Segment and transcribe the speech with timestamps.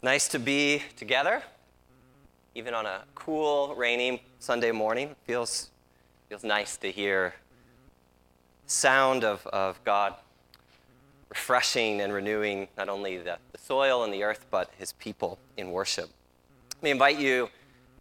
[0.00, 1.42] It's nice to be together,
[2.54, 5.10] even on a cool, rainy Sunday morning.
[5.10, 5.70] It feels,
[6.30, 7.34] feels nice to hear
[8.64, 10.14] sound of, of God
[11.28, 15.70] refreshing and renewing not only the, the soil and the earth, but his people in
[15.70, 16.08] worship.
[16.76, 17.50] Let me invite you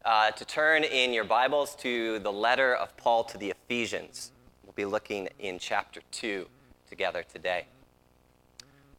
[0.06, 4.32] uh, to turn in your Bibles to the letter of Paul to the Ephesians.
[4.64, 6.48] We'll be looking in chapter 2
[6.90, 7.66] together today.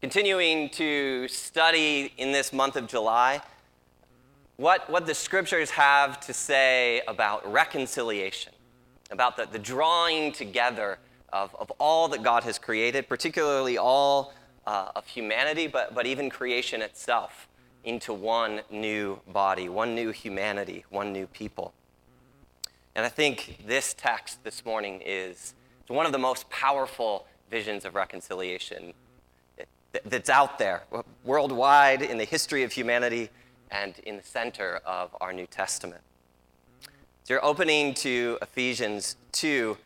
[0.01, 3.43] Continuing to study in this month of July
[4.57, 8.55] what, what the scriptures have to say about reconciliation,
[9.11, 10.99] about the, the drawing together
[11.35, 14.33] of, of all that God has created, particularly all
[14.67, 17.47] uh, of humanity, but, but even creation itself,
[17.85, 21.75] into one new body, one new humanity, one new people.
[22.95, 25.53] And I think this text this morning is
[25.89, 28.95] one of the most powerful visions of reconciliation
[30.05, 30.83] that's out there
[31.25, 33.31] worldwide in the history of humanity
[33.71, 36.03] and in the center of our New Testament.
[37.25, 39.77] So you're opening to Ephesians 2.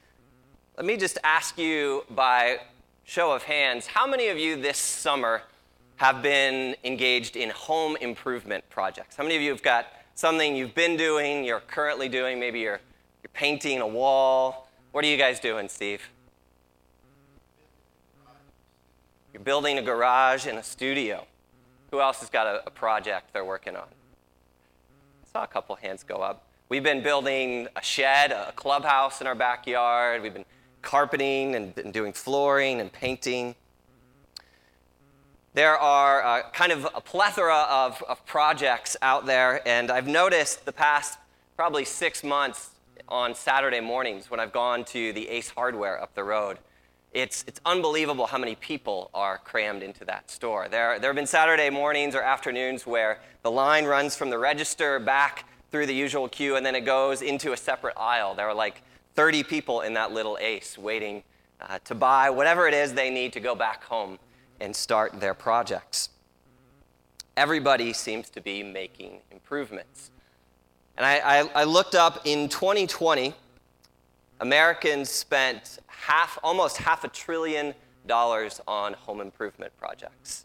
[0.77, 2.58] Let me just ask you by
[3.05, 5.42] show of hands how many of you this summer
[5.96, 9.16] have been engaged in home improvement projects?
[9.16, 12.41] How many of you have got something you've been doing, you're currently doing?
[12.41, 12.80] Maybe you're,
[13.22, 14.68] you're painting a wall.
[14.92, 16.02] What are you guys doing, Steve?
[19.34, 21.27] You're building a garage and a studio.
[21.90, 23.82] Who else has got a, a project they're working on?
[23.82, 26.46] I saw a couple hands go up.
[26.68, 30.22] We've been building a shed, a clubhouse in our backyard.
[30.22, 30.44] We've been
[30.82, 33.56] carpeting and, and doing flooring and painting.
[35.55, 40.64] There are uh, kind of a plethora of, of projects out there, and I've noticed
[40.64, 41.18] the past
[41.56, 42.70] probably six months
[43.08, 46.58] on Saturday mornings when I've gone to the Ace Hardware up the road
[47.14, 50.68] it's, it's unbelievable how many people are crammed into that store.
[50.68, 54.98] There, there have been Saturday mornings or afternoons where the line runs from the register
[54.98, 58.34] back through the usual queue and then it goes into a separate aisle.
[58.34, 58.82] There are like
[59.14, 61.22] 30 people in that little ace waiting
[61.61, 64.18] uh, to buy whatever it is they need to go back home
[64.60, 66.10] and start their projects.
[67.36, 70.10] Everybody seems to be making improvements.
[70.96, 73.34] And I, I, I looked up in 2020,
[74.40, 77.74] Americans spent half, almost half a trillion
[78.06, 80.45] dollars on home improvement projects.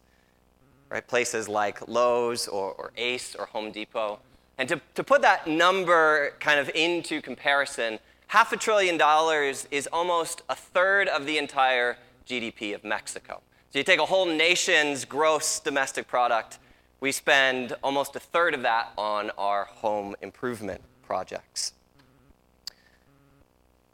[0.89, 1.05] Right?
[1.05, 4.19] Places like Lowe's or, or Ace or Home Depot.
[4.57, 9.87] And to, to put that number kind of into comparison, half a trillion dollars is
[9.91, 13.41] almost a third of the entire GDP of Mexico.
[13.71, 16.59] So you take a whole nation's gross domestic product,
[17.01, 21.73] we spend almost a third of that on our home improvement projects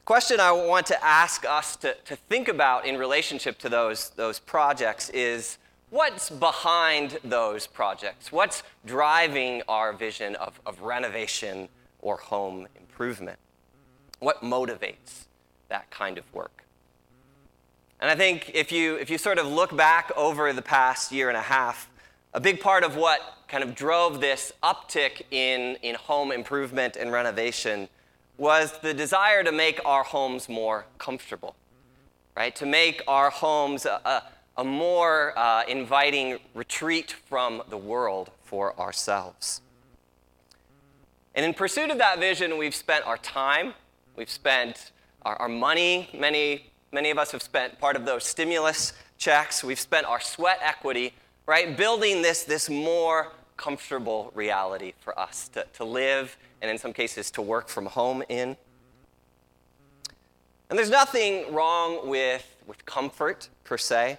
[0.05, 4.39] question I want to ask us to, to think about in relationship to those, those
[4.39, 5.57] projects is
[5.89, 8.31] what's behind those projects?
[8.31, 11.69] What's driving our vision of, of renovation
[12.01, 13.39] or home improvement?
[14.19, 15.25] What motivates
[15.69, 16.63] that kind of work?
[17.99, 21.29] And I think if you, if you sort of look back over the past year
[21.29, 21.89] and a half,
[22.31, 27.11] a big part of what kind of drove this uptick in, in home improvement and
[27.11, 27.89] renovation
[28.37, 31.55] was the desire to make our homes more comfortable,
[32.35, 32.55] right?
[32.55, 34.23] To make our homes a, a,
[34.57, 39.61] a more uh, inviting retreat from the world for ourselves.
[41.33, 43.73] And in pursuit of that vision, we've spent our time,
[44.15, 44.91] we've spent
[45.23, 46.09] our, our money.
[46.13, 49.63] Many, many of us have spent part of those stimulus checks.
[49.63, 51.13] We've spent our sweat equity,
[51.45, 51.75] right?
[51.75, 57.31] Building this, this more comfortable reality for us to, to live and in some cases
[57.31, 58.57] to work from home in.
[60.69, 64.17] And there's nothing wrong with, with comfort per se.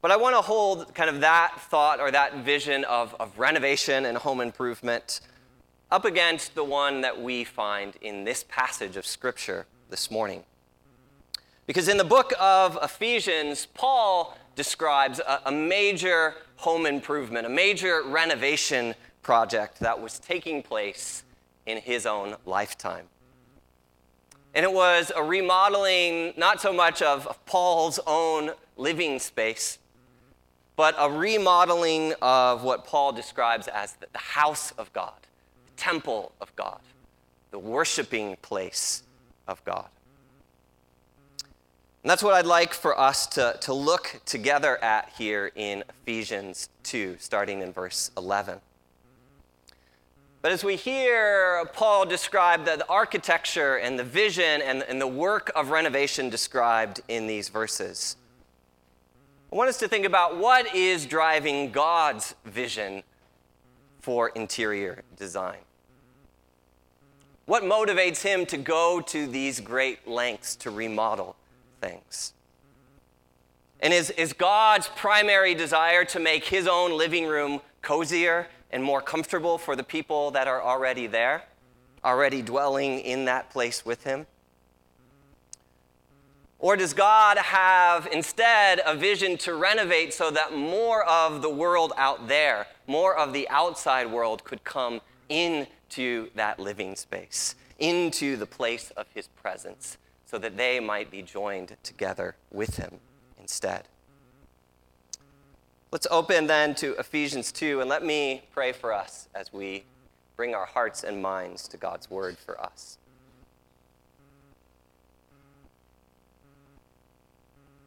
[0.00, 4.06] But I want to hold kind of that thought or that vision of, of renovation
[4.06, 5.20] and home improvement
[5.90, 10.44] up against the one that we find in this passage of Scripture this morning.
[11.66, 18.02] Because in the book of Ephesians, Paul describes a, a major home improvement, a major
[18.04, 21.22] renovation project that was taking place
[21.66, 23.06] in his own lifetime.
[24.54, 29.78] And it was a remodeling, not so much of, of Paul's own living space,
[30.76, 35.14] but a remodeling of what Paul describes as the, the house of God,
[35.66, 36.80] the temple of God,
[37.50, 39.02] the worshiping place
[39.46, 39.88] of God.
[42.06, 46.68] And that's what I'd like for us to, to look together at here in Ephesians
[46.84, 48.60] 2, starting in verse 11.
[50.40, 55.08] But as we hear Paul describe the, the architecture and the vision and, and the
[55.08, 58.16] work of renovation described in these verses,
[59.52, 63.02] I want us to think about what is driving God's vision
[63.98, 65.58] for interior design.
[67.46, 71.34] What motivates him to go to these great lengths to remodel
[71.86, 72.32] things?
[73.80, 79.00] And is, is God's primary desire to make his own living room cozier and more
[79.00, 81.44] comfortable for the people that are already there,
[82.04, 84.26] already dwelling in that place with him?
[86.58, 91.92] Or does God have instead a vision to renovate so that more of the world
[91.98, 98.46] out there, more of the outside world could come into that living space, into the
[98.46, 102.98] place of his presence, so that they might be joined together with him
[103.40, 103.88] instead?
[105.92, 109.84] Let's open then to Ephesians 2, and let me pray for us as we
[110.36, 112.98] bring our hearts and minds to God's word for us.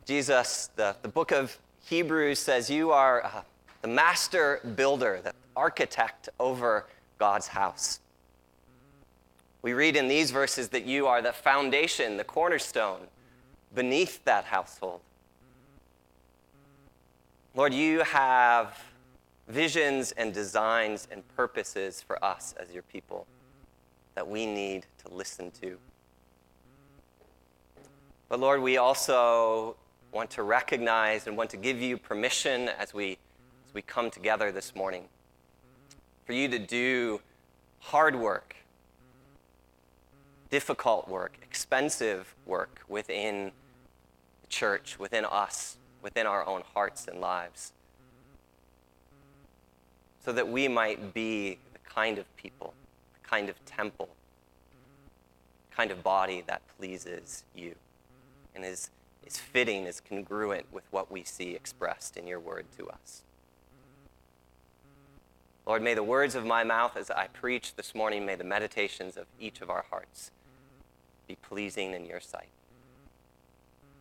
[0.05, 1.55] Jesus, the, the book of
[1.85, 3.41] Hebrews says you are uh,
[3.83, 6.87] the master builder, the architect over
[7.19, 7.99] God's house.
[9.61, 13.01] We read in these verses that you are the foundation, the cornerstone
[13.73, 15.01] beneath that household.
[17.55, 18.81] Lord, you have
[19.47, 23.27] visions and designs and purposes for us as your people
[24.15, 25.77] that we need to listen to.
[28.29, 29.75] But Lord, we also
[30.11, 33.17] want to recognize and want to give you permission as we,
[33.67, 35.05] as we come together this morning
[36.25, 37.19] for you to do
[37.79, 38.55] hard work,
[40.49, 43.51] difficult work, expensive work within
[44.41, 47.73] the church, within us, within our own hearts and lives,
[50.23, 52.73] so that we might be the kind of people,
[53.21, 54.09] the kind of temple,
[55.69, 57.75] the kind of body that pleases you
[58.55, 58.89] and is
[59.25, 63.21] is fitting, is congruent with what we see expressed in your word to us.
[65.67, 69.17] Lord, may the words of my mouth as I preach this morning, may the meditations
[69.17, 70.31] of each of our hearts
[71.29, 72.49] be pleasing in your sight.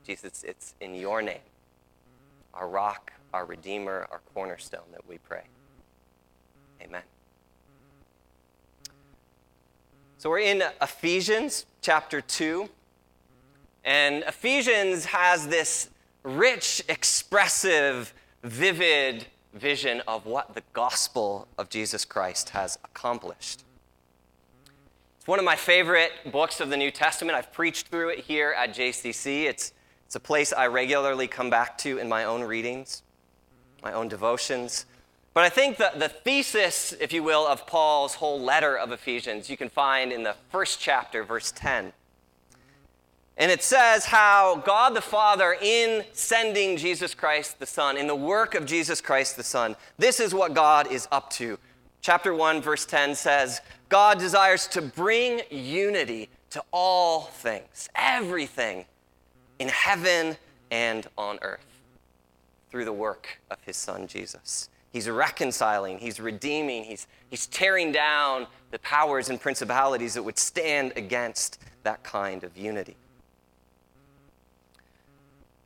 [0.05, 1.37] Jesus, it's in your name,
[2.55, 5.43] our rock, our redeemer, our cornerstone, that we pray.
[6.83, 7.03] Amen.
[10.17, 12.69] So we're in Ephesians chapter 2.
[13.85, 15.91] And Ephesians has this
[16.23, 23.65] rich, expressive, vivid vision of what the gospel of Jesus Christ has accomplished.
[25.29, 27.37] One of my favorite books of the New Testament.
[27.37, 29.45] I've preached through it here at JCC.
[29.45, 29.75] It's,
[30.07, 33.03] it's a place I regularly come back to in my own readings,
[33.83, 34.87] my own devotions.
[35.35, 39.51] But I think that the thesis, if you will, of Paul's whole letter of Ephesians,
[39.51, 41.93] you can find in the first chapter, verse 10.
[43.37, 48.17] And it says how God the Father, in sending Jesus Christ the Son, in the
[48.17, 51.59] work of Jesus Christ the Son, this is what God is up to.
[52.01, 58.85] Chapter 1, verse 10 says, God desires to bring unity to all things, everything
[59.59, 60.37] in heaven
[60.71, 61.67] and on earth
[62.71, 64.69] through the work of his Son Jesus.
[64.91, 70.93] He's reconciling, he's redeeming, he's, he's tearing down the powers and principalities that would stand
[70.97, 72.97] against that kind of unity.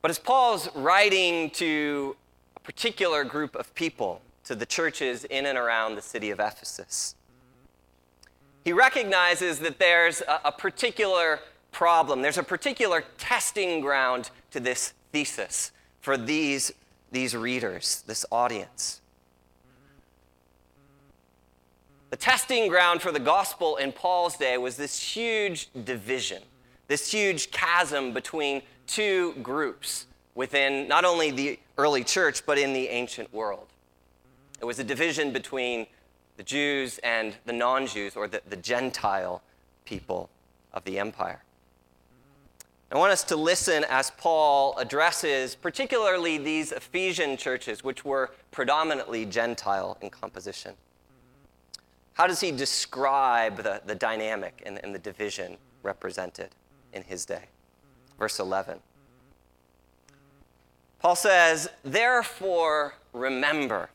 [0.01, 2.17] But as Paul's writing to
[2.57, 7.15] a particular group of people, to the churches in and around the city of Ephesus,
[8.63, 11.39] he recognizes that there's a, a particular
[11.71, 16.71] problem, there's a particular testing ground to this thesis for these,
[17.11, 19.01] these readers, this audience.
[22.09, 26.43] The testing ground for the gospel in Paul's day was this huge division,
[26.87, 32.87] this huge chasm between two groups within not only the early church, but in the
[32.87, 33.65] ancient world.
[34.63, 35.87] It was a division between
[36.37, 39.43] the Jews and the non Jews, or the, the Gentile
[39.83, 40.29] people
[40.71, 41.43] of the empire.
[42.89, 49.25] I want us to listen as Paul addresses particularly these Ephesian churches, which were predominantly
[49.25, 50.75] Gentile in composition.
[52.13, 56.51] How does he describe the, the dynamic and, and the division represented
[56.93, 57.49] in his day?
[58.17, 58.79] verse 11.
[60.99, 63.89] Paul says, Therefore, remember.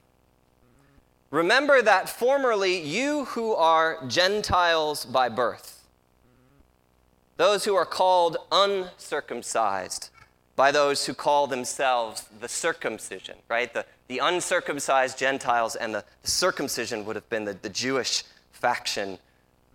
[1.31, 5.85] Remember that formerly you who are Gentiles by birth,
[7.37, 10.11] those who are called uncircumcised
[10.57, 13.73] by those who call themselves the circumcision, right?
[13.73, 19.19] The, the uncircumcised Gentiles and the, the circumcision would have been the, the Jewish faction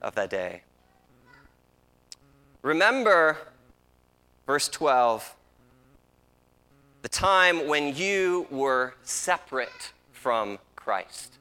[0.01, 0.63] of that day.
[2.63, 3.37] Remember
[4.45, 5.35] Verse 12
[7.01, 11.37] the time when you were separate from Christ.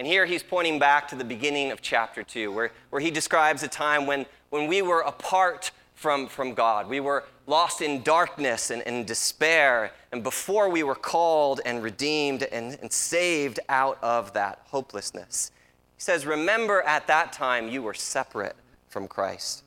[0.00, 3.62] And here he's pointing back to the beginning of chapter 2, where, where he describes
[3.62, 6.88] a time when, when we were apart from, from God.
[6.88, 12.44] We were lost in darkness and, and despair, and before we were called and redeemed
[12.44, 15.50] and, and saved out of that hopelessness.
[15.96, 18.56] He says, Remember at that time you were separate
[18.88, 19.64] from Christ.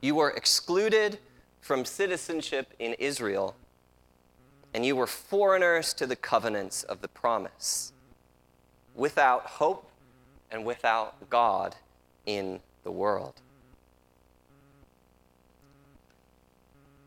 [0.00, 1.18] You were excluded
[1.60, 3.56] from citizenship in Israel,
[4.72, 7.92] and you were foreigners to the covenants of the promise,
[8.98, 9.88] without hope
[10.50, 11.76] and without God
[12.26, 13.34] in the world.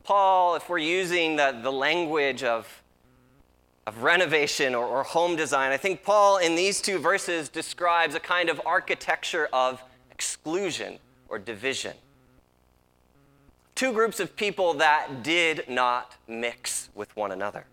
[0.04, 2.82] Paul, if we're using the, the language of,
[3.86, 8.20] of renovation or, or home design, I think Paul in these two verses describes a
[8.20, 10.98] kind of architecture of exclusion
[11.30, 11.94] or division.
[13.76, 17.66] Two groups of people that did not mix with one another.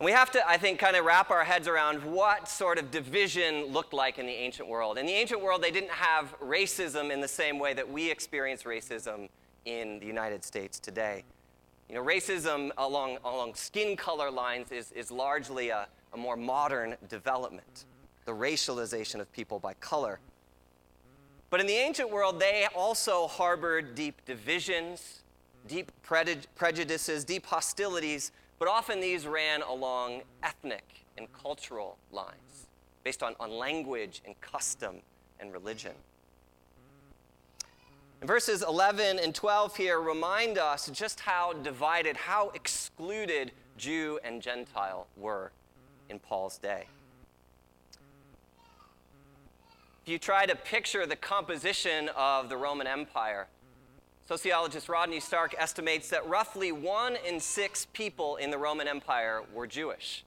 [0.00, 2.90] And we have to, I think, kind of wrap our heads around what sort of
[2.90, 4.96] division looked like in the ancient world.
[4.96, 8.62] In the ancient world, they didn't have racism in the same way that we experience
[8.62, 9.28] racism
[9.66, 11.22] in the United States today.
[11.90, 16.96] You know, racism along, along skin color lines is, is largely a, a more modern
[17.10, 17.84] development,
[18.24, 20.18] the racialization of people by color.
[21.50, 25.24] But in the ancient world, they also harbored deep divisions,
[25.66, 32.68] deep prejudices, deep hostilities but often these ran along ethnic and cultural lines,
[33.02, 34.96] based on, on language and custom
[35.40, 35.94] and religion.
[38.20, 44.42] And verses 11 and 12 here remind us just how divided, how excluded Jew and
[44.42, 45.52] Gentile were
[46.10, 46.84] in Paul's day.
[50.04, 53.46] If you try to picture the composition of the Roman Empire,
[54.30, 59.66] Sociologist Rodney Stark estimates that roughly one in six people in the Roman Empire were
[59.66, 60.24] Jewish.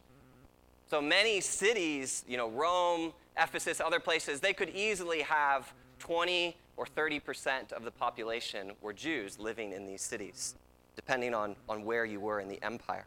[0.90, 6.86] So many cities, you know, Rome, Ephesus, other places, they could easily have 20 or
[6.86, 10.56] 30% of the population were Jews living in these cities,
[10.98, 13.06] depending on, on where you were in the empire.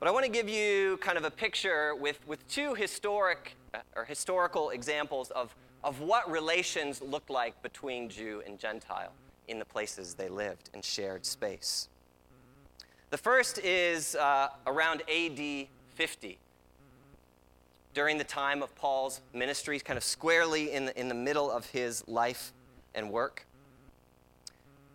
[0.00, 3.80] But I want to give you kind of a picture with, with two historic uh,
[3.94, 5.54] or historical examples of
[5.86, 9.12] of what relations looked like between Jew and Gentile
[9.46, 11.88] in the places they lived and shared space.
[13.10, 16.38] The first is uh, around AD 50,
[17.94, 21.66] during the time of Paul's ministry, kind of squarely in the, in the middle of
[21.66, 22.52] his life
[22.96, 23.46] and work.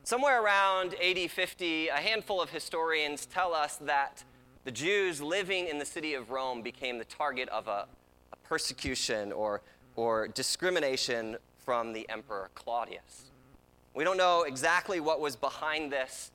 [0.03, 4.25] Somewhere around AD 50, a handful of historians tell us that
[4.65, 7.87] the Jews living in the city of Rome became the target of a,
[8.33, 9.61] a persecution or
[9.95, 13.31] or discrimination from the Emperor Claudius.
[13.93, 16.31] We don't know exactly what was behind this.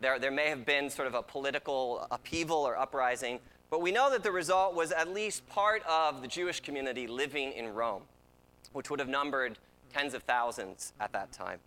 [0.00, 4.10] There, there may have been sort of a political upheaval or uprising, but we know
[4.10, 8.02] that the result was at least part of the Jewish community living in Rome,
[8.72, 9.58] which would have numbered
[9.92, 11.58] tens of thousands at that time,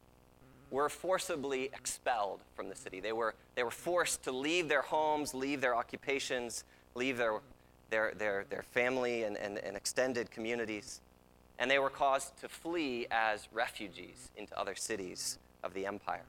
[0.70, 3.00] were forcibly expelled from the city.
[3.00, 6.64] They were, they were forced to leave their homes, leave their occupations,
[6.96, 7.40] leave their,
[7.90, 11.02] their, their, their family and, and, and extended communities
[11.62, 16.26] and they were caused to flee as refugees into other cities of the empire.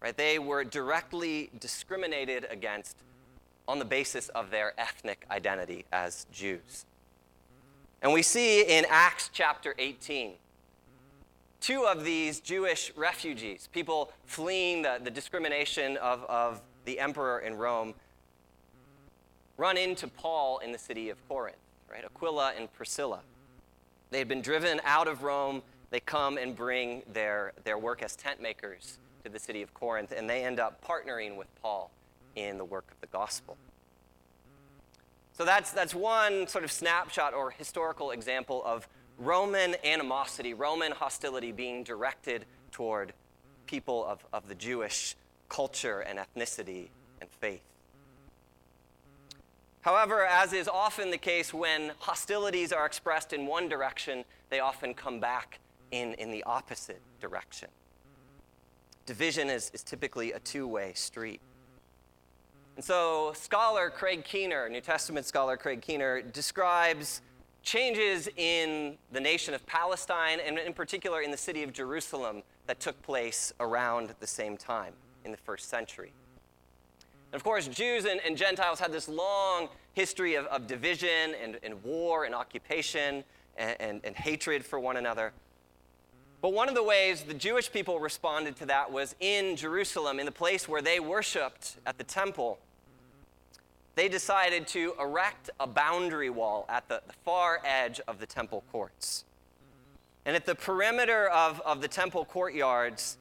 [0.00, 0.16] Right?
[0.16, 2.96] They were directly discriminated against
[3.66, 6.86] on the basis of their ethnic identity as Jews.
[8.02, 10.34] And we see in Acts chapter 18
[11.60, 17.56] two of these Jewish refugees, people fleeing the, the discrimination of, of the emperor in
[17.56, 17.94] Rome,
[19.56, 21.56] run into Paul in the city of Corinth
[21.90, 22.04] right?
[22.04, 23.20] Aquila and Priscilla.
[24.10, 25.62] They had been driven out of Rome.
[25.90, 30.12] They come and bring their, their work as tent makers to the city of Corinth,
[30.16, 31.90] and they end up partnering with Paul
[32.34, 33.56] in the work of the gospel.
[35.32, 38.88] So that's, that's one sort of snapshot or historical example of
[39.18, 43.12] Roman animosity, Roman hostility being directed toward
[43.66, 45.16] people of, of the Jewish
[45.48, 46.88] culture and ethnicity
[47.20, 47.62] and faith.
[49.86, 54.94] However, as is often the case when hostilities are expressed in one direction, they often
[54.94, 55.60] come back
[55.92, 57.68] in, in the opposite direction.
[59.06, 61.40] Division is, is typically a two way street.
[62.74, 67.22] And so, scholar Craig Keener, New Testament scholar Craig Keener, describes
[67.62, 72.80] changes in the nation of Palestine, and in particular in the city of Jerusalem, that
[72.80, 76.12] took place around the same time in the first century.
[77.32, 81.58] And of course, Jews and, and Gentiles had this long history of, of division and,
[81.62, 83.24] and war and occupation
[83.56, 85.32] and, and, and hatred for one another.
[86.42, 90.26] But one of the ways the Jewish people responded to that was in Jerusalem, in
[90.26, 92.58] the place where they worshiped at the temple.
[93.94, 98.62] They decided to erect a boundary wall at the, the far edge of the temple
[98.70, 99.24] courts.
[100.26, 103.16] And at the perimeter of, of the temple courtyards,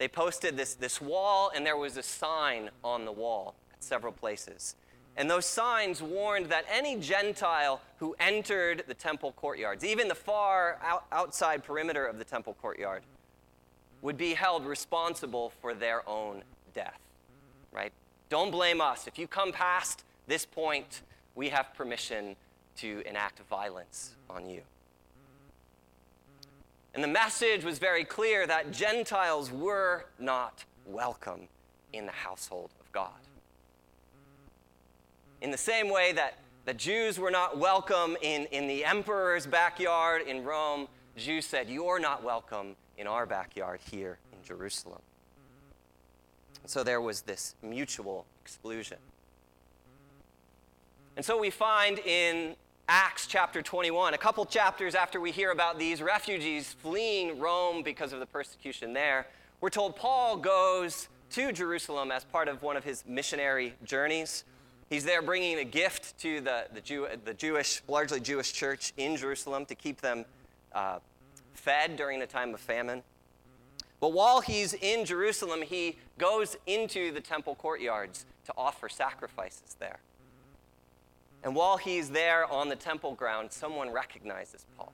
[0.00, 4.14] they posted this, this wall, and there was a sign on the wall at several
[4.14, 4.74] places.
[5.18, 10.78] And those signs warned that any Gentile who entered the temple courtyards, even the far
[10.82, 13.02] out, outside perimeter of the temple courtyard,
[14.00, 16.98] would be held responsible for their own death.
[17.70, 17.92] Right?
[18.30, 19.06] Don't blame us.
[19.06, 21.02] If you come past this point,
[21.34, 22.36] we have permission
[22.78, 24.62] to enact violence on you.
[26.94, 31.48] And the message was very clear that Gentiles were not welcome
[31.92, 33.10] in the household of God.
[35.40, 40.22] In the same way that the Jews were not welcome in, in the emperor's backyard
[40.22, 45.00] in Rome, Jews said, You're not welcome in our backyard here in Jerusalem.
[46.66, 48.98] so there was this mutual exclusion.
[51.16, 52.56] And so we find in
[52.92, 58.12] Acts chapter 21, a couple chapters after we hear about these refugees fleeing Rome because
[58.12, 59.28] of the persecution there,
[59.60, 64.42] we're told Paul goes to Jerusalem as part of one of his missionary journeys.
[64.88, 69.16] He's there bringing a gift to the, the, Jew, the Jewish, largely Jewish church in
[69.16, 70.24] Jerusalem to keep them
[70.72, 70.98] uh,
[71.54, 73.04] fed during the time of famine.
[74.00, 80.00] But while he's in Jerusalem, he goes into the temple courtyards to offer sacrifices there.
[81.42, 84.92] And while he's there on the temple ground, someone recognizes Paul.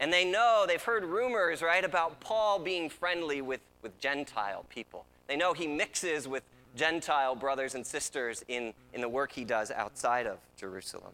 [0.00, 5.06] And they know, they've heard rumors, right, about Paul being friendly with, with Gentile people.
[5.26, 6.42] They know he mixes with
[6.76, 11.12] Gentile brothers and sisters in, in the work he does outside of Jerusalem.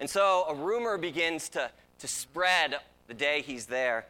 [0.00, 4.06] And so a rumor begins to, to spread the day he's there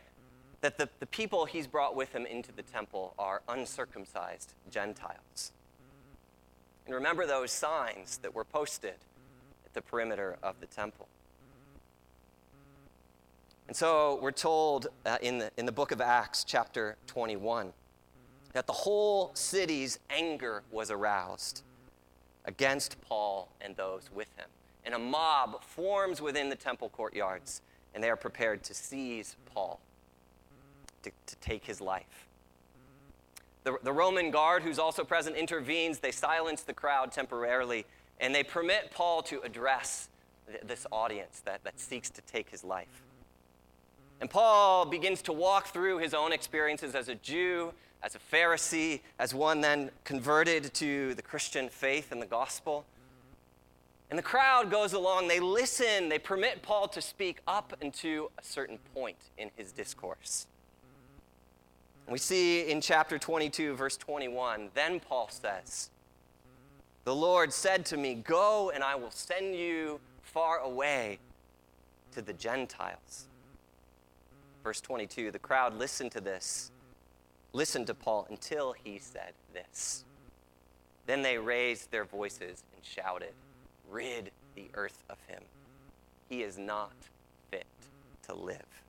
[0.63, 5.53] that the, the people he's brought with him into the temple are uncircumcised Gentiles.
[6.87, 8.95] And remember those signs that were posted
[9.65, 11.09] at the perimeter of the temple.
[13.69, 17.73] And so we're told uh, in, the, in the book of Acts, chapter 21,
[18.53, 21.63] that the whole city's anger was aroused
[22.45, 24.49] against Paul and those with him.
[24.85, 27.63] And a mob forms within the temple courtyards,
[27.95, 29.81] and they are prepared to seize Paul,
[31.03, 32.29] to, to take his life.
[33.65, 35.99] The, the Roman guard, who's also present, intervenes.
[35.99, 37.87] They silence the crowd temporarily,
[38.19, 40.09] and they permit Paul to address
[40.49, 43.03] th- this audience that, that seeks to take his life.
[44.21, 47.73] And Paul begins to walk through his own experiences as a Jew,
[48.03, 52.85] as a Pharisee, as one then converted to the Christian faith and the gospel.
[54.11, 58.45] And the crowd goes along, they listen, they permit Paul to speak up until a
[58.45, 60.47] certain point in his discourse.
[62.09, 65.91] We see in chapter 22, verse 21, then Paul says,
[67.05, 71.19] The Lord said to me, Go and I will send you far away
[72.13, 73.29] to the Gentiles.
[74.63, 76.71] Verse 22, the crowd listened to this,
[77.53, 80.05] listened to Paul until he said this.
[81.07, 83.33] Then they raised their voices and shouted,
[83.91, 85.43] Rid the earth of him.
[86.29, 86.93] He is not
[87.51, 87.67] fit
[88.27, 88.83] to live.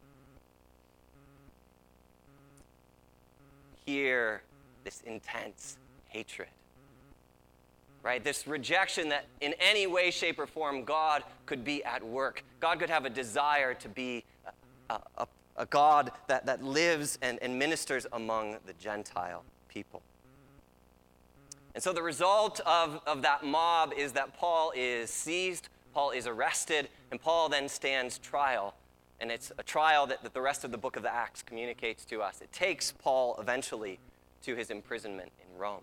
[3.86, 4.42] Hear
[4.84, 6.50] this intense hatred.
[8.02, 8.24] Right?
[8.24, 12.44] This rejection that in any way, shape, or form God could be at work.
[12.60, 14.26] God could have a desire to be
[14.90, 20.02] a, a, a God that, that lives and, and ministers among the Gentile people.
[21.74, 26.28] And so the result of, of that mob is that Paul is seized, Paul is
[26.28, 28.76] arrested, and Paul then stands trial
[29.24, 32.04] and it's a trial that, that the rest of the book of the Acts communicates
[32.04, 32.42] to us.
[32.42, 33.98] It takes Paul eventually
[34.42, 35.80] to his imprisonment in Rome.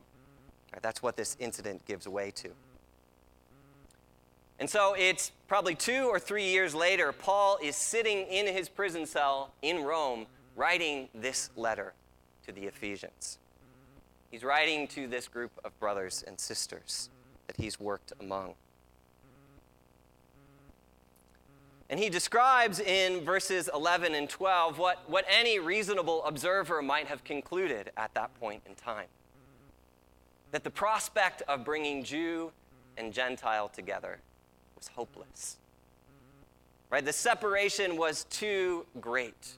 [0.74, 2.50] Right, that's what this incident gives way to.
[4.58, 9.06] And so it's probably two or three years later, Paul is sitting in his prison
[9.06, 11.94] cell in Rome writing this letter
[12.44, 13.38] to the Ephesians.
[14.30, 17.08] He's writing to this group of brothers and sisters
[17.46, 18.52] that he's worked among.
[21.90, 27.24] And he describes in verses 11 and 12 what, what any reasonable observer might have
[27.24, 29.08] concluded at that point in time
[30.52, 32.52] that the prospect of bringing Jew
[32.96, 34.20] and Gentile together
[34.76, 35.56] was hopeless.
[36.90, 37.04] Right?
[37.04, 39.56] The separation was too great.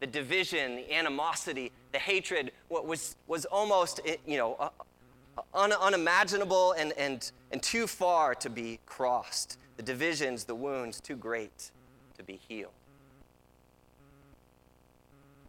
[0.00, 4.68] The division, the animosity, the hatred what was, was almost you know, uh,
[5.36, 9.58] uh, un, unimaginable and, and, and too far to be crossed.
[9.76, 11.70] The divisions, the wounds, too great
[12.16, 12.72] to be healed.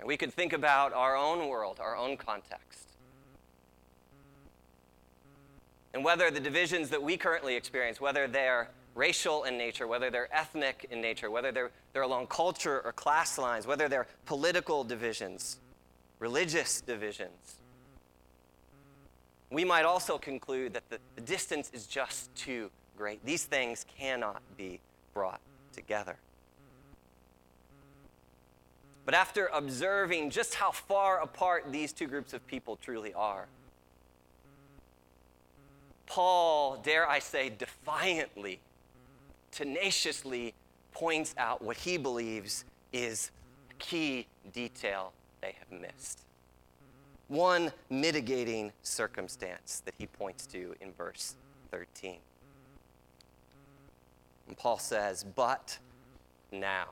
[0.06, 2.90] We could think about our own world, our own context.
[5.96, 10.34] And whether the divisions that we currently experience, whether they're racial in nature, whether they're
[10.36, 15.58] ethnic in nature, whether they're, they're along culture or class lines, whether they're political divisions,
[16.20, 17.56] religious divisions,
[19.50, 23.24] we might also conclude that the, the distance is just too great.
[23.26, 24.80] These things cannot be
[25.14, 25.42] brought
[25.74, 26.18] together.
[29.06, 33.48] But after observing just how far apart these two groups of people truly are,
[36.08, 38.60] Paul, dare I say, defiantly,
[39.52, 40.54] tenaciously
[40.92, 43.32] points out what he believes is
[43.70, 46.22] a key detail they have missed.
[47.28, 51.36] One mitigating circumstance that he points to in verse
[51.72, 52.18] 13.
[54.48, 55.78] And Paul says, But
[56.52, 56.90] now.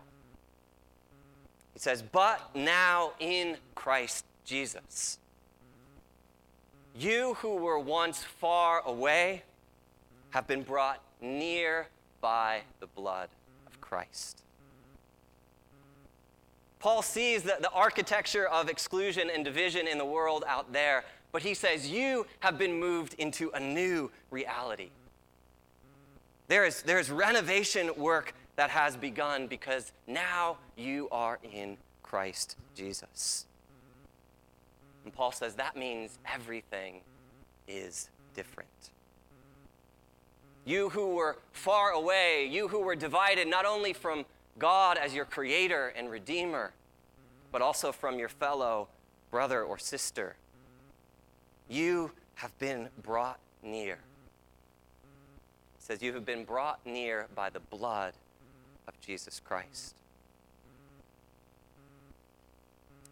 [1.73, 5.19] He says, But now in Christ Jesus.
[6.95, 9.43] You who were once far away
[10.29, 11.87] have been brought near
[12.21, 13.29] by the blood
[13.65, 14.41] of Christ.
[16.79, 21.41] Paul sees the, the architecture of exclusion and division in the world out there, but
[21.41, 24.89] he says, You have been moved into a new reality.
[26.53, 32.57] There is, there is renovation work that has begun because now you are in Christ
[32.75, 33.47] Jesus.
[35.03, 37.01] And Paul says that means everything
[37.67, 38.69] is different.
[40.63, 44.23] You who were far away, you who were divided not only from
[44.59, 46.71] God as your creator and redeemer,
[47.51, 48.89] but also from your fellow
[49.31, 50.35] brother or sister,
[51.67, 53.97] you have been brought near.
[55.83, 58.13] Says, You have been brought near by the blood
[58.87, 59.95] of Jesus Christ.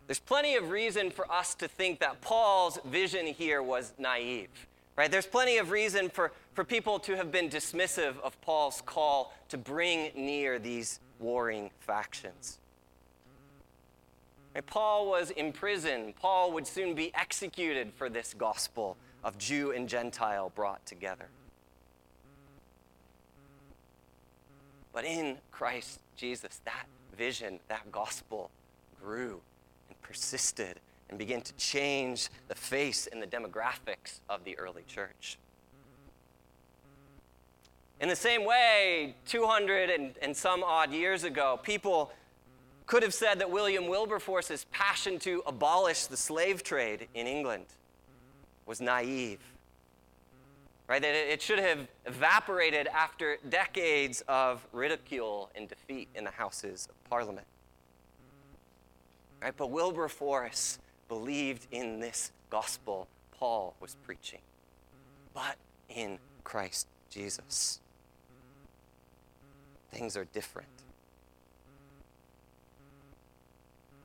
[0.08, 4.48] There's plenty of reason for us to think that Paul's vision here was naive.
[4.96, 5.12] Right?
[5.12, 9.58] There's plenty of reason for, for people to have been dismissive of Paul's call to
[9.58, 12.58] bring near these warring factions.
[14.56, 14.66] Right?
[14.66, 16.14] Paul was in prison.
[16.18, 21.28] Paul would soon be executed for this gospel of Jew and Gentile brought together.
[24.94, 26.86] But in Christ Jesus, that
[27.18, 28.52] vision, that gospel
[29.02, 29.42] grew
[29.90, 35.38] and persisted and began to change the face and the demographics of the early church.
[38.00, 42.12] In the same way, 200 and, and, some odd years ago, people
[42.88, 47.66] could have said that William Wilberforce's passion to abolish the slave trade in England
[48.66, 49.40] was naive.
[50.88, 51.02] Right?
[51.02, 57.10] That it should have evaporated after decades of ridicule and defeat in the Houses of
[57.10, 57.48] Parliament.
[59.42, 59.54] Right?
[59.56, 63.08] But Wilberforce believed in this gospel
[63.42, 64.40] Paul was preaching,
[65.34, 65.56] but
[65.90, 67.80] in Christ Jesus.
[69.92, 70.70] Things are different.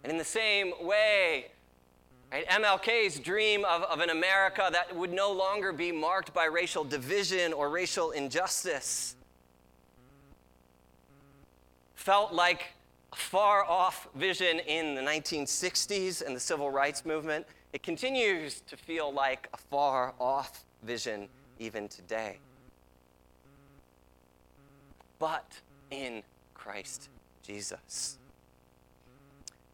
[0.02, 1.48] And in the same way,
[2.44, 7.52] MLK's dream of, of an America that would no longer be marked by racial division
[7.52, 9.16] or racial injustice
[12.06, 12.66] felt like
[13.12, 18.76] a far off vision in the 1960s and the civil rights movement, it continues to
[18.76, 22.38] feel like a far off vision even today.
[25.18, 26.22] But in
[26.54, 27.08] Christ
[27.42, 28.18] Jesus.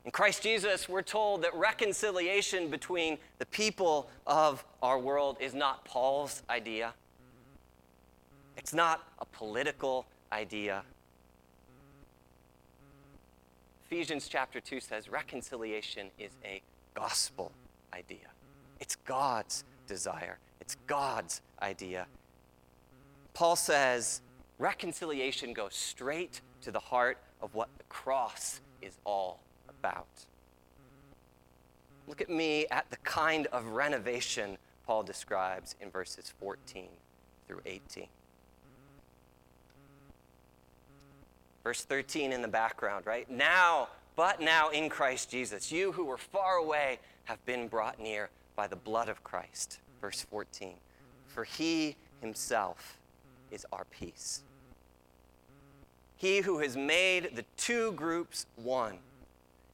[0.05, 5.85] In Christ Jesus, we're told that reconciliation between the people of our world is not
[5.85, 6.95] Paul's idea.
[8.57, 10.83] It's not a political idea.
[13.85, 16.63] Ephesians chapter 2 says reconciliation is a
[16.95, 17.53] gospel
[17.95, 18.31] idea.
[18.81, 22.07] It's God's desire, it's God's idea.
[23.35, 24.21] Paul says
[24.59, 29.42] reconciliation goes straight to the heart of what the cross is all
[29.83, 30.07] about.
[32.07, 36.87] Look at me at the kind of renovation Paul describes in verses 14
[37.49, 38.07] through 18.
[41.65, 43.29] Verse 13 in the background, right?
[43.31, 48.31] Now, but now in Christ Jesus, you who were far away have been brought near
[48.57, 49.79] by the blood of Christ.
[50.01, 50.75] Verse 14.
[51.27, 52.99] For he himself
[53.51, 54.43] is our peace.
[56.17, 58.99] He who has made the two groups one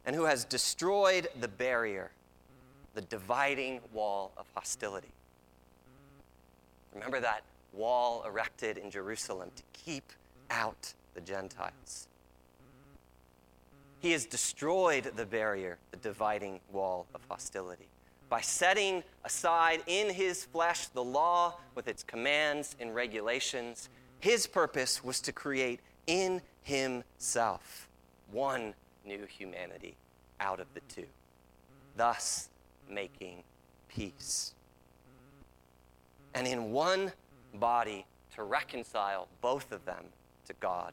[0.09, 2.11] and who has destroyed the barrier,
[2.94, 5.12] the dividing wall of hostility.
[6.94, 7.42] Remember that
[7.75, 10.14] wall erected in Jerusalem to keep
[10.51, 12.09] out the Gentiles.
[14.01, 17.88] He has destroyed the barrier, the dividing wall of hostility.
[18.31, 23.90] By setting aside in his flesh the law with its commands and regulations,
[24.21, 27.88] his purpose was to create in himself
[28.33, 28.73] one
[29.09, 29.97] new humanity
[30.38, 31.07] out of the two,
[31.97, 32.51] thus
[32.88, 33.42] making
[33.88, 34.55] peace.
[36.35, 37.12] And in one
[37.55, 40.05] body to reconcile both of them
[40.47, 40.92] to God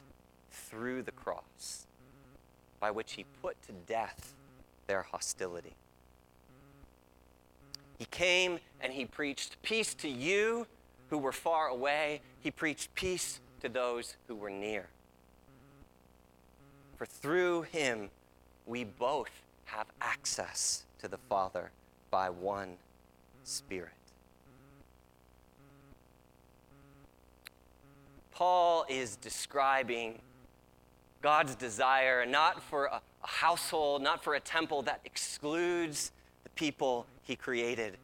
[0.52, 1.86] through the cross,
[2.80, 4.34] by which he put to death
[4.88, 5.76] their hostility.
[7.98, 10.68] He came and he preached peace to you
[11.10, 12.22] who were far away.
[12.40, 14.88] He preached peace to those who were near.
[16.98, 18.10] For through him,
[18.66, 19.30] we both
[19.66, 21.72] have access to the Father
[22.10, 22.78] by one
[23.44, 23.92] Spirit.
[28.32, 30.20] Paul is describing
[31.22, 36.12] God's desire not for a, a, household, not for a temple that excludes
[36.44, 37.98] the people he created,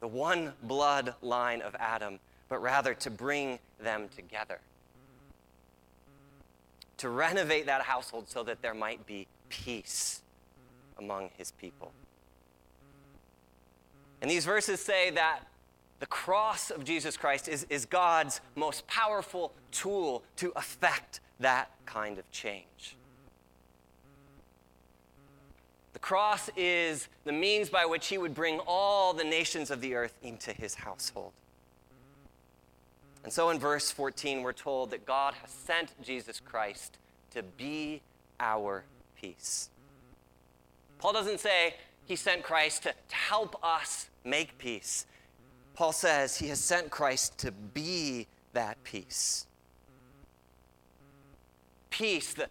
[0.00, 2.18] the one blood line of Adam,
[2.48, 4.60] but rather to bring them together.
[7.04, 10.22] To renovate that household so that there might be peace
[10.98, 11.92] among his people.
[14.22, 15.40] And these verses say that
[16.00, 22.18] the cross of Jesus Christ is, is God's most powerful tool to effect that kind
[22.18, 22.96] of change.
[25.92, 29.94] The cross is the means by which he would bring all the nations of the
[29.94, 31.32] earth into his household.
[33.24, 36.98] And so in verse 14, we're told that God has sent Jesus Christ
[37.30, 38.02] to be
[38.38, 38.84] our
[39.20, 39.70] peace.
[40.98, 41.74] Paul doesn't say
[42.06, 45.06] he sent Christ to, to help us make peace.
[45.72, 49.46] Paul says he has sent Christ to be that peace.
[51.88, 52.48] Peace, the,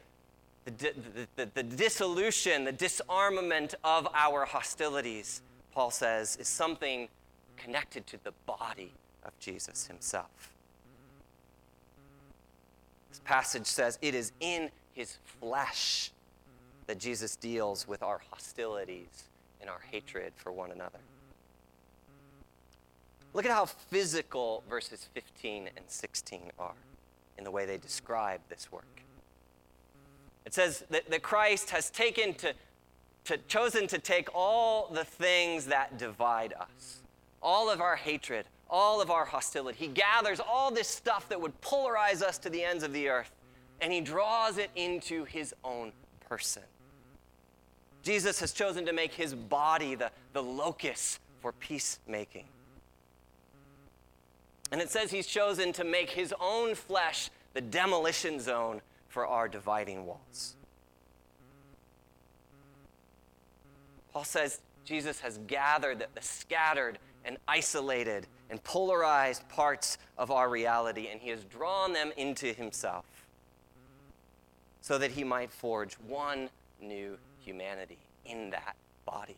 [0.66, 0.94] the,
[1.36, 7.10] the, the, dissolution, the disarmament of our hostilities, Paul says, is something
[7.58, 10.53] connected to the body of Jesus himself.
[13.14, 16.10] This passage says it is in his flesh
[16.88, 19.26] that Jesus deals with our hostilities
[19.62, 20.98] and our hatred for one another.
[23.36, 26.74] Look at how physical verses 15 and 16 are
[27.38, 29.04] in the way they describe this work.
[30.44, 32.56] It says that, that Christ has taken to,
[33.26, 37.02] to, chosen to take all the things that divide us,
[37.44, 39.78] all of our hatred, all of our hostility.
[39.78, 43.32] He gathers all this stuff that would polarize us to the ends of the earth,
[43.82, 45.92] and he draws it into his own
[46.28, 46.64] person.
[48.02, 52.46] Jesus has chosen to make his body the, the locus for peacemaking.
[54.72, 59.48] And it says he's chosen to make his own flesh the demolition zone for our
[59.48, 60.56] dividing walls.
[64.12, 71.08] Paul says Jesus has gathered the scattered and isolated and polarized parts of our reality,
[71.12, 73.26] and he has drawn them into himself
[74.80, 78.76] so that he might forge one new humanity in that
[79.08, 79.38] body.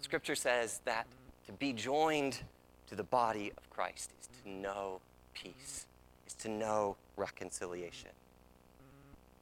[0.00, 1.06] Scripture says that
[1.44, 2.40] to be joined
[2.86, 5.02] to the body of Christ is to know
[5.34, 5.84] peace,
[6.26, 8.08] is to know reconciliation,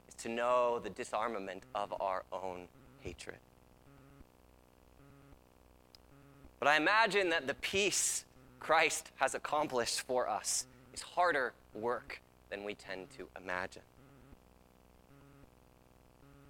[0.09, 2.67] is to know the disarmament of our own
[3.03, 3.37] hatred.
[6.59, 8.25] But I imagine that the peace
[8.59, 13.83] Christ has accomplished for us is harder work than we tend to imagine.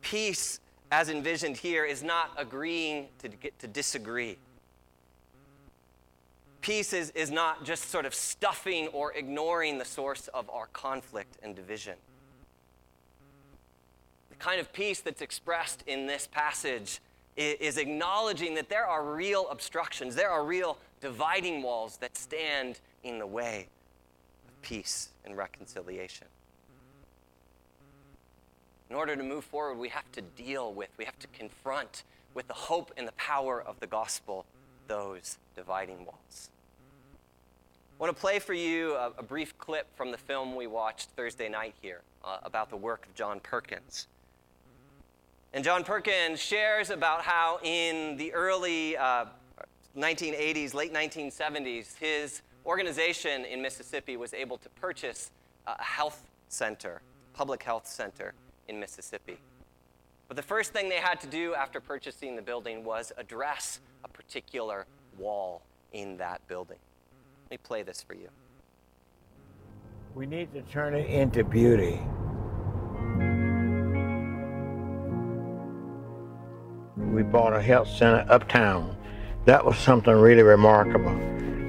[0.01, 4.39] Peace, as envisioned here, is not agreeing to, to disagree.
[6.61, 11.37] Peace is, is not just sort of stuffing or ignoring the source of our conflict
[11.43, 11.95] and division.
[14.31, 17.01] The kind of peace that's expressed in this passage
[17.39, 23.19] is acknowledging that there are real obstructions, there are real dividing walls that stand in
[23.19, 23.69] the way
[24.49, 26.27] of peace and reconciliation.
[28.91, 32.49] In order to move forward, we have to deal with, we have to confront with
[32.49, 34.45] the hope and the power of the gospel
[34.87, 36.51] those dividing walls.
[37.99, 41.11] I want to play for you a, a brief clip from the film we watched
[41.11, 44.07] Thursday night here uh, about the work of John Perkins.
[45.55, 49.27] And John Perkins shares about how in the early uh,
[49.97, 55.31] 1980s, late 1970s, his organization in Mississippi was able to purchase
[55.67, 57.01] a health center,
[57.33, 58.35] public health center
[58.69, 59.39] in Mississippi.
[60.29, 64.09] But the first thing they had to do after purchasing the building was address a
[64.09, 64.85] particular
[65.17, 65.63] wall
[65.95, 66.77] in that building.
[67.47, 68.29] Let me play this for you.
[70.15, 72.01] We need to turn it into beauty.
[77.19, 78.97] We bought a health center uptown.
[79.45, 81.19] That was something really remarkable.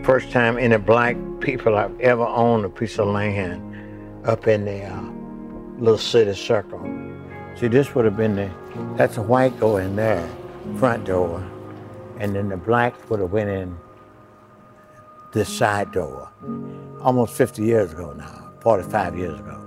[0.06, 3.60] First time any black people I've ever owned a piece of land
[4.28, 5.02] up in the uh,
[5.80, 6.80] little city circle.
[7.56, 8.52] See, this would have been the,
[8.96, 10.30] that's a white door in there,
[10.78, 11.44] front door.
[12.20, 13.76] And then the black would have went in
[15.34, 16.30] this side door.
[17.02, 19.66] Almost 50 years ago now, 45 years ago.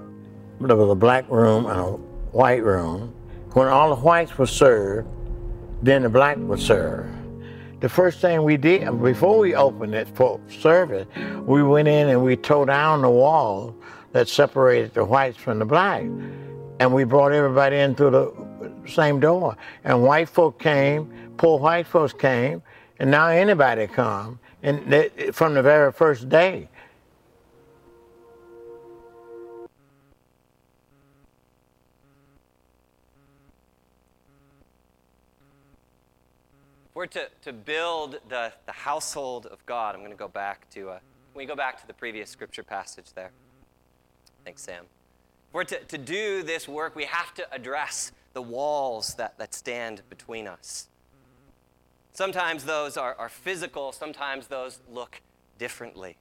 [0.60, 1.90] There was a black room and a
[2.30, 3.12] white room.
[3.54, 5.08] When all the whites were served,
[5.82, 7.06] then the black would serve.
[7.80, 11.06] The first thing we did, before we opened it for service,
[11.40, 13.74] we went in and we tore down the wall
[14.12, 16.02] that separated the whites from the black.
[16.78, 19.56] And we brought everybody in through the same door.
[19.82, 22.62] And white folk came, poor white folks came,
[23.00, 24.38] and now anybody come.
[24.62, 26.68] And they, from the very first day.
[37.02, 40.90] We're to, to build the, the household of God, I'm going to go back to,
[40.90, 40.98] uh,
[41.34, 43.32] we go back to the previous scripture passage there.
[44.44, 44.84] Thanks, Sam.
[45.48, 49.52] If we're to, to do this work, we have to address the walls that, that
[49.52, 50.86] stand between us.
[52.12, 55.22] Sometimes those are, are physical, sometimes those look
[55.58, 56.16] differently.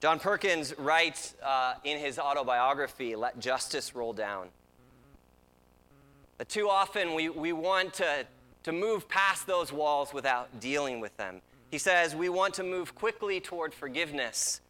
[0.00, 4.48] John Perkins writes uh, in his autobiography, Let Justice Roll Down.
[6.38, 8.26] That too often we, we want to,
[8.64, 11.40] to move past those walls without dealing with them.
[11.70, 14.60] He says we want to move quickly toward forgiveness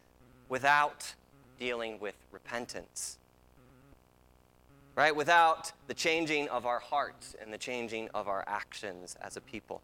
[0.49, 1.13] without
[1.59, 3.17] dealing with repentance.
[4.95, 5.15] Right?
[5.15, 9.81] Without the changing of our hearts and the changing of our actions as a people.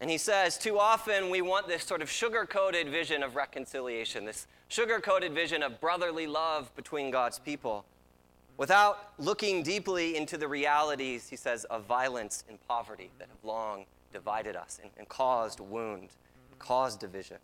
[0.00, 4.24] And he says, too often we want this sort of sugar coated vision of reconciliation,
[4.24, 7.84] this sugar coated vision of brotherly love between God's people
[8.56, 13.86] without looking deeply into the realities, he says, of violence and poverty that have long
[14.12, 16.10] divided us and, and caused wound,
[16.58, 17.38] caused division,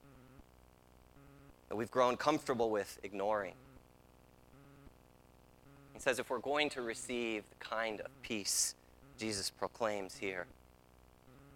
[1.69, 3.55] that we've grown comfortable with ignoring.
[5.95, 8.75] He says, if we're going to receive the kind of peace
[9.19, 10.47] Jesus proclaims here,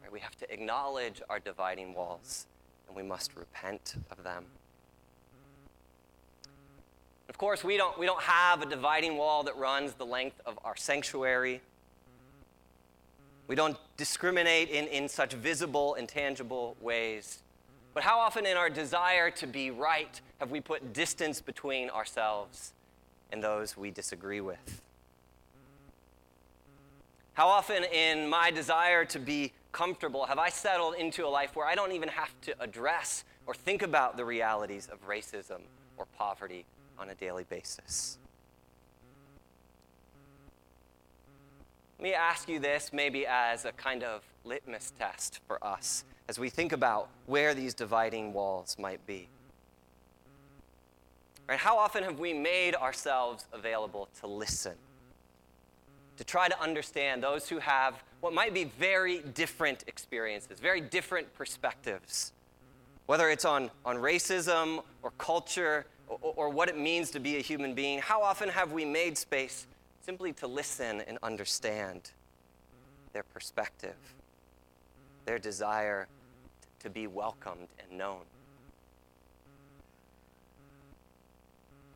[0.03, 2.47] right, we have to acknowledge our dividing walls
[2.89, 4.47] and we must repent of them.
[7.31, 10.59] Of course, we don't, we don't have a dividing wall that runs the length of
[10.65, 11.61] our sanctuary.
[13.47, 17.45] We don't discriminate in, in such visible and tangible ways.
[17.95, 22.73] But how often, in our desire to be right, have we put distance between ourselves
[23.31, 24.83] and those we disagree with?
[27.35, 31.67] How often, in my desire to be comfortable, have I settled into a life where
[31.67, 35.61] I don't even have to address or think about the realities of racism
[35.97, 36.67] or poverty
[37.01, 38.19] on a daily basis.
[41.99, 46.39] Let me ask you this maybe as a kind of litmus test for us as
[46.39, 49.29] we think about where these dividing walls might be.
[51.49, 54.75] Right, how often have we made ourselves available to listen?
[56.19, 61.35] To try to understand those who have what might be very different experiences, very different
[61.35, 62.33] perspectives,
[63.07, 67.75] whether it's on, on racism or culture or, what it means to be a human
[67.75, 69.67] being, how often have we made space
[70.01, 72.11] simply to listen and understand
[73.13, 73.97] their perspective,
[75.25, 76.09] their desire
[76.81, 78.23] to be welcomed and known?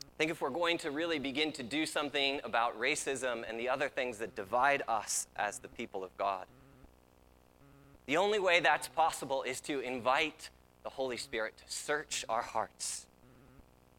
[0.01, 3.69] I think if we're going to really begin to do something about racism and the
[3.69, 6.47] other things that divide us as the people of God,
[8.07, 10.51] the only way that's possible is to invite
[10.85, 13.07] the Holy Spirit to search our hearts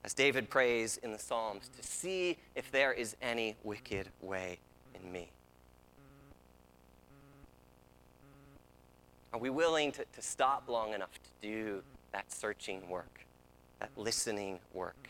[0.06, 4.60] as David prays in the Psalms, to see if there is any wicked way
[4.94, 5.32] in me.
[9.34, 11.82] Are we willing to, to stop long enough to do
[12.14, 13.26] that searching work,
[13.80, 15.10] that listening work,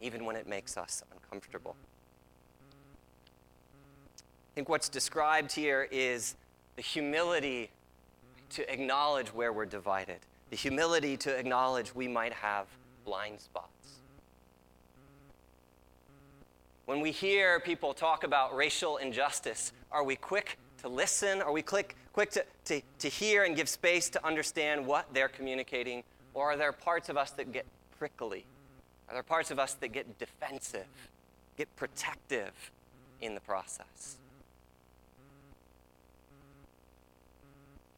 [0.00, 1.76] even when it makes us uncomfortable?
[3.74, 6.36] I think what's described here is
[6.76, 7.68] the humility
[8.48, 12.66] to acknowledge where we're divided, the humility to acknowledge we might have
[13.10, 13.98] blind spots.
[16.84, 21.42] When we hear people talk about racial injustice, are we quick to listen?
[21.42, 25.28] Are we quick, quick to, to, to hear and give space to understand what they're
[25.28, 26.04] communicating?
[26.34, 27.66] Or are there parts of us that get
[27.98, 28.44] prickly?
[29.08, 30.86] Are there parts of us that get defensive,
[31.58, 32.52] get protective
[33.20, 34.18] in the process?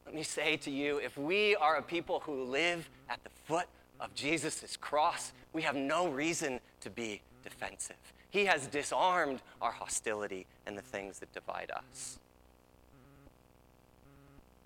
[0.07, 3.67] Let me say to you if we are a people who live at the foot
[4.01, 7.97] of Jesus' cross, we have no reason to be defensive.
[8.30, 12.18] He has disarmed our hostility and the things that divide us.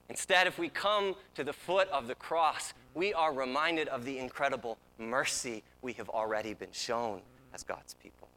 [0.08, 4.18] Instead, if we come to the foot of the cross, we are reminded of the
[4.18, 7.20] incredible mercy we have already been shown
[7.52, 8.28] as God's people.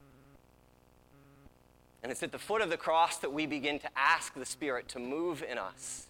[2.01, 4.87] And it's at the foot of the cross that we begin to ask the Spirit
[4.89, 6.07] to move in us,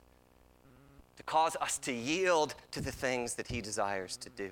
[1.18, 4.52] to cause us to yield to the things that He desires to do.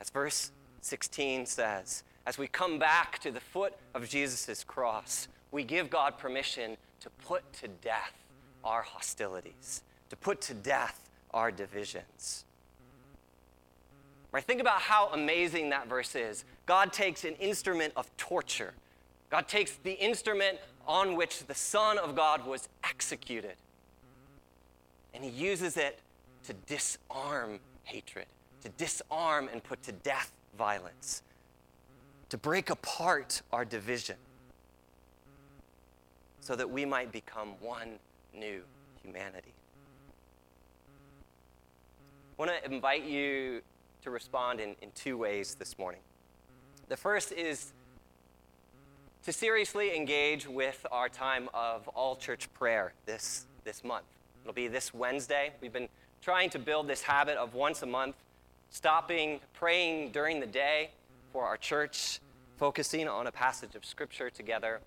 [0.00, 5.62] As verse 16 says, as we come back to the foot of Jesus' cross, we
[5.62, 8.14] give God permission to put to death
[8.64, 12.44] our hostilities, to put to death our divisions.
[14.32, 14.42] Right?
[14.42, 16.44] Think about how amazing that verse is.
[16.66, 18.74] God takes an instrument of torture,
[19.30, 23.56] God takes the instrument on which the Son of God was executed,
[25.12, 25.98] and He uses it
[26.44, 28.26] to disarm hatred,
[28.64, 31.22] to disarm and put to death violence,
[32.30, 34.16] to break apart our division,
[36.40, 37.98] so that we might become one
[38.34, 38.62] new
[39.02, 39.52] humanity.
[42.36, 43.60] I want to invite you
[44.02, 46.00] to respond in, in two ways this morning.
[46.88, 47.72] The first is
[49.24, 54.04] to seriously engage with our time of all church prayer this, this month.
[54.42, 55.52] It'll be this Wednesday.
[55.60, 55.88] We've been
[56.20, 58.16] trying to build this habit of once a month,
[58.74, 60.90] stopping, praying during the day
[61.32, 62.18] for our church,
[62.56, 64.80] focusing on a passage of Scripture together,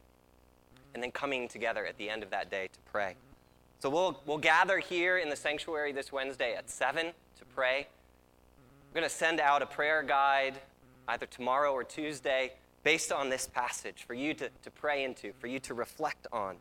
[0.93, 3.15] and then coming together at the end of that day to pray.
[3.79, 7.87] So we'll, we'll gather here in the sanctuary this Wednesday at 7 to pray.
[8.89, 10.59] We're going to send out a prayer guide
[11.07, 15.47] either tomorrow or Tuesday based on this passage for you to, to pray into, for
[15.47, 16.57] you to reflect on,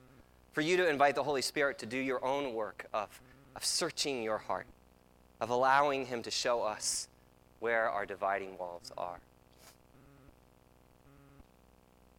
[0.53, 3.21] for you to invite the Holy Spirit to do your own work of,
[3.57, 4.67] of searching your heart,
[5.41, 7.09] of allowing Him to show us
[7.61, 9.19] where our dividing walls are.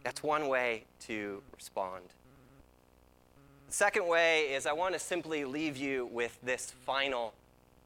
[0.03, 2.03] That's one way to respond.
[3.67, 7.33] The second way is I want to simply leave you with this final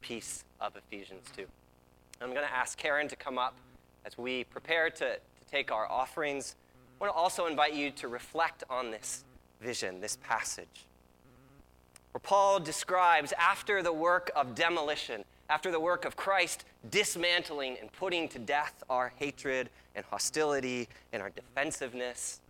[0.00, 1.44] piece of Ephesians 2.
[2.20, 3.54] I'm going to ask Karen to come up
[4.04, 6.54] as we prepare to, to take our offerings.
[7.00, 9.24] I want to also invite you to reflect on this
[9.60, 10.86] vision, this passage,
[12.12, 17.92] where Paul describes after the work of demolition, after the work of Christ dismantling and
[17.92, 22.40] putting to death our hatred and hostility and our defensiveness.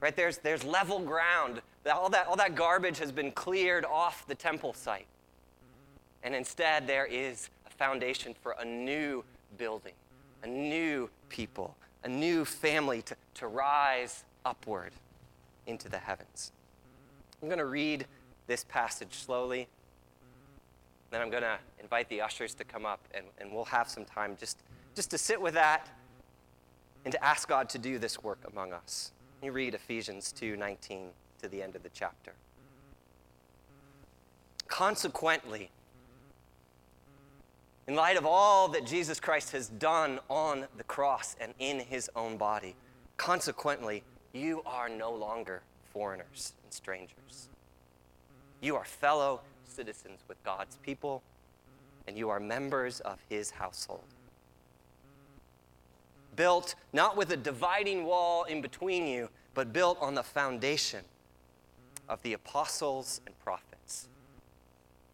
[0.00, 0.16] Right?
[0.16, 1.60] There's, there's level ground.
[1.92, 5.04] All that, all that garbage has been cleared off the temple site.
[6.22, 9.22] And instead, there is a foundation for a new
[9.58, 9.92] building,
[10.42, 14.92] a new people, a new family to, to rise upward
[15.66, 16.52] into the heavens.
[17.42, 18.06] I'm going to read
[18.46, 19.68] this passage slowly.
[21.12, 24.06] Then I'm going to invite the ushers to come up, and, and we'll have some
[24.06, 24.58] time just,
[24.96, 25.86] just to sit with that
[27.04, 29.12] and to ask God to do this work among us.
[29.42, 31.08] You read Ephesians 2:19
[31.42, 32.32] to the end of the chapter.
[34.68, 35.70] Consequently,
[37.86, 42.08] in light of all that Jesus Christ has done on the cross and in his
[42.16, 42.74] own body,
[43.18, 44.02] consequently,
[44.32, 45.60] you are no longer
[45.92, 47.48] foreigners and strangers.
[48.62, 49.42] You are fellow
[49.72, 51.22] citizens with God's people,
[52.06, 54.04] and you are members of his household.
[56.36, 61.04] Built not with a dividing wall in between you, but built on the foundation
[62.08, 64.08] of the apostles and prophets,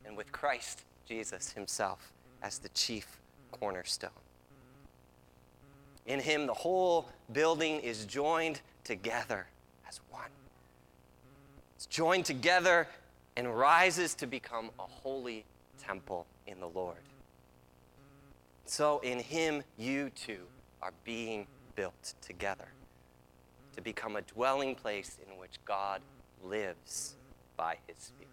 [0.04, 3.18] and with Christ Jesus himself as the chief
[3.50, 4.10] cornerstone.
[6.06, 9.46] In him, the whole building is joined together
[9.86, 10.30] as one.
[11.76, 12.88] It's joined together
[13.38, 15.44] and rises to become a holy
[15.80, 16.96] temple in the Lord.
[18.64, 20.40] So, in him, you too
[20.82, 22.66] are being built together
[23.76, 26.02] to become a dwelling place in which God
[26.44, 27.14] lives
[27.56, 28.27] by his Spirit.